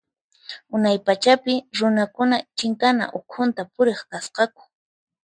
Unay 0.75 0.97
pachapi 1.05 1.53
runakuna 1.79 2.37
chinkana 2.57 3.05
ukhunta 3.19 3.61
puriq 3.73 3.99
kasqaku. 4.11 4.61